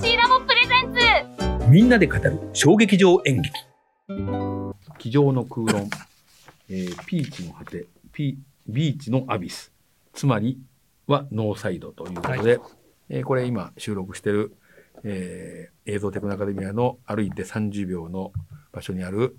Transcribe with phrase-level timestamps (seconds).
[0.00, 0.94] FC ラボプレゼン
[1.62, 1.68] ツ。
[1.70, 3.52] みんなで語る衝撃場演劇。
[4.98, 5.88] 机上の空論、
[6.68, 9.72] えーピーチの果て、ピビーチのアビス、
[10.12, 10.60] つまり
[11.06, 12.60] はノーサイドということで、
[13.08, 14.56] えーこれ今収録してる、
[15.04, 18.32] えー映像テクノアカデミアの歩いて30秒の
[18.72, 19.36] 場所にある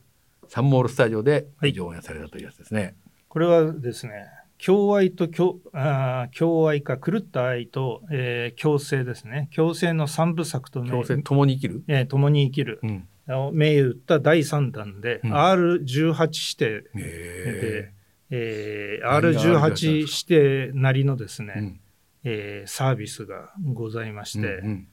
[0.48, 1.74] サンモールスタジオではい。
[1.74, 2.96] 上演されたというやつですね。
[3.28, 4.28] これはですね、
[4.64, 9.50] 共愛と共あー共愛か狂った愛と、えー共生ですね。
[9.55, 12.80] 共生の三部作とね強制共に生きる、えー共に生きる。
[12.84, 13.08] うん。
[13.28, 15.34] を銘打った第3弾で、うん。
[15.34, 17.91] R18 指定で、
[18.31, 21.80] へえー何が R18 指定なりのですね、ーうん。
[22.23, 24.88] えーサービスがございまして、うんうん。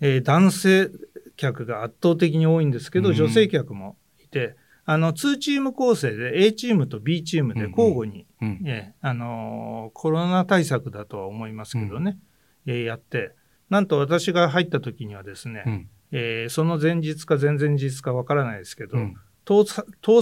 [0.00, 0.90] えー男性
[1.36, 3.14] 客が圧倒的に多いんですけど、うん。
[3.14, 8.62] 女性客もいて、あの2チーム構成で A チームと B チームで交互に、うん。
[8.66, 12.18] えーあのーコロナ対策だとは思いますけどね、
[12.66, 13.32] えーやって、
[13.70, 15.88] なんと私が入った時にはですね、うん。
[16.12, 19.14] えーその前日か前々日かわからないですけど、うん。
[19.44, 19.64] 盗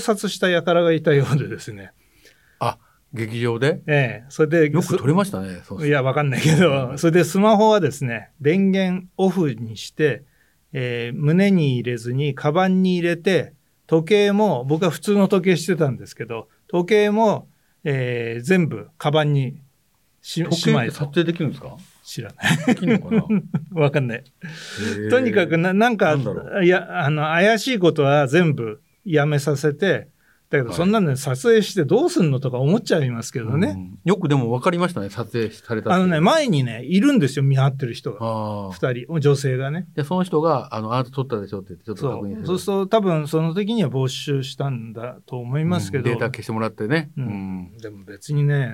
[0.01, 1.93] 撮した輩がいたようでですね、
[2.59, 2.79] あ
[3.13, 3.83] 劇場で？
[3.87, 5.61] ええそれでよく撮れましたね。
[5.85, 10.25] いや、わかんないけど、それでスマホはですね、電源オフにして、
[10.73, 13.55] えー胸に入れずに、カバンに入れて、
[13.93, 17.47] 時計も、僕は普通の時計してたんですけど、時計も、
[17.85, 19.61] えー全部、カバンに
[20.23, 21.77] し時しまい撮影できるんですか？
[22.03, 22.57] 知らない。
[22.69, 23.25] できるのかな？
[23.83, 24.25] わかんない。
[25.11, 30.09] とにかくな、なんかなんいや、あの、怪しいことは全部やめさせて、
[30.59, 33.75] だけど、はいそんなの撮影してどうすんのとか思っちゃいますけどね。
[33.77, 38.71] うんよくでも分かりましたね、撮影されたあのね、前にね、いるんですよ、見張ってる人が。
[38.73, 39.87] 二人、女性がね。
[39.95, 42.47] で、その人が、あの、あなた撮ったでしょって言って、ちょっとそう確認する。
[42.47, 47.11] そうすると多分その時には没収したんだと思いますけど、うんデータ消してもらってね。
[47.17, 47.29] ううん
[47.75, 47.77] ん。
[47.79, 48.69] でも別にね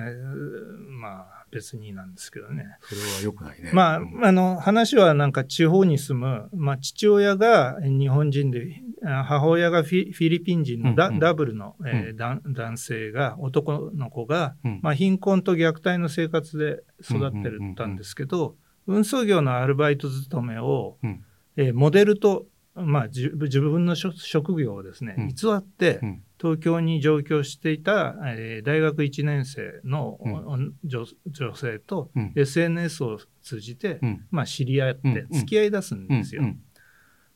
[0.99, 2.65] まあ別になんですけどね。
[2.81, 3.71] それは良くないね。
[3.73, 4.25] まあ、うん。
[4.25, 11.19] あの話はなんか地方に住む、まあ、父親が日本人であ母親がフィフィリピン人のダ,、うんうん。
[11.19, 14.79] ダブルの、えーだ男性が男の子が、うん。
[14.81, 18.55] まあ、貧困と虐待の生活で育ってたんですけど、
[18.87, 21.23] 運送業のアルバイト勤めを、うん。
[21.57, 22.45] えーモデルと、
[22.75, 25.27] まあ、自自分の職職業をですね、うん。
[25.29, 30.73] 偽ってうん東京に上京していた、えー大学1年生の、うん。
[30.83, 32.33] 女女性とうん。
[32.35, 34.25] SNS を通じて、うん。
[34.31, 35.13] まあ、知り合っうん。
[35.13, 36.43] て付き合い出すんですよ。
[36.43, 36.59] うん。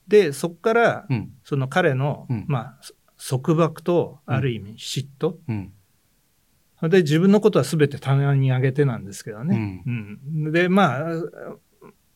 [0.08, 1.32] でそこから、うん。
[1.44, 2.46] その彼の、うん。
[2.48, 2.80] まあ、
[3.18, 5.74] 束縛とある意味嫉妬、うん。
[6.90, 9.84] で自分のことは全て棚に上げてなんですけどね。
[9.86, 10.52] うん。
[10.52, 11.06] でまあ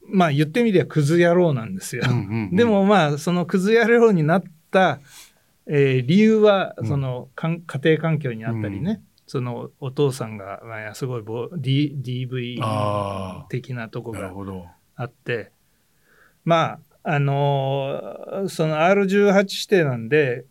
[0.10, 2.04] まあ言ってみりゃクズ野郎なんですよ。
[2.52, 5.00] でもまあそのクズ野郎になった、
[5.70, 6.88] えー理由はうん。
[6.88, 14.32] そのかん家庭環境にあったりね、うそのお父さんが、まあ、すごいボ D DV 的なとこが。
[14.96, 15.52] あって。
[16.44, 20.46] まああのーその R18 指定なんで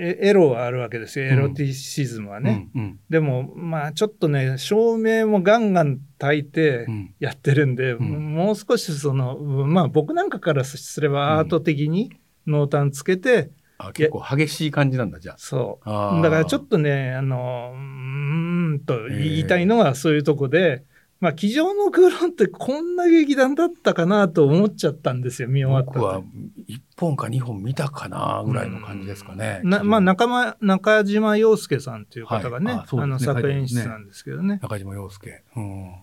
[0.00, 1.26] えエロはあるわけですよ。
[1.26, 2.70] エロティシズムはね。
[2.74, 3.00] うんうん。
[3.10, 7.14] でもまあちょっとね照明もガンガン焚いてうん。
[7.18, 8.34] やってるんで、ん。
[8.34, 12.12] もう少しそのまあ僕なんかからすればアート的に
[12.46, 16.10] 濃淡つけて、あ結構激しい感じなんだ、じゃそあ。
[16.10, 16.22] あーう。
[16.22, 20.84] だからちょっとねあのうーんと言いたいのはそういうとこで、
[21.20, 26.24] まあ机上の空論ってこんな劇団だったかなと思っちゃったんですよ見終わった僕は後
[26.68, 29.60] 1本か2本見たかなぐらいの感じですかね。
[29.64, 32.80] なまあ中間中島洋介さんという方がね,、はい。
[32.82, 33.30] あそうですね。
[33.30, 34.58] あの作演出なんですけどね。
[34.62, 35.42] 中島洋介。
[35.56, 35.94] うん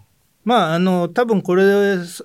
[0.45, 2.23] まあ、あの、多分これ、す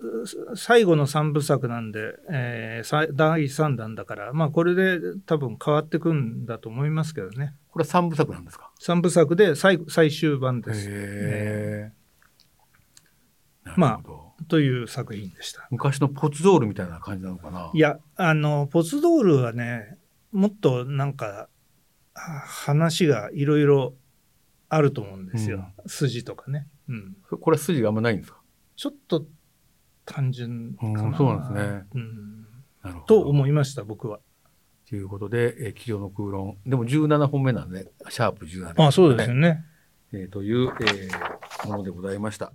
[0.54, 7.54] 最後の3部作なんで、えーさ第3弾だから、まあ、これで多分変わってくんだと思いますけどね。
[7.70, 10.88] これ3部作なんですか？3部作で最最終版です。
[10.91, 11.92] へえ。
[13.76, 15.66] まあなるほどという作品でした。
[15.70, 17.70] 昔のポツドールみたいな感じなのかな？
[17.72, 19.97] いや、あの、ポツドールはね、
[20.32, 21.48] もっとなんか、
[22.14, 23.94] は話がいろいろ
[24.69, 25.72] あると思うんですよ。
[25.86, 26.66] 筋とかね。
[26.90, 27.38] うん。
[27.38, 28.40] これは筋があんまないんですか？
[28.76, 29.26] ちょっと
[30.04, 31.02] 単純かうな。
[31.10, 32.41] んそうなんですねうん。
[32.82, 33.04] なるほど。
[33.06, 34.20] と思いました、僕は。
[34.88, 36.56] ということで、えー、机上の空論。
[36.66, 39.65] でも17本目なんで、シャープ17、あそうですよね。
[40.12, 42.53] えーという、えーものでございました。